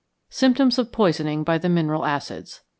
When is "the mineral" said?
1.59-2.05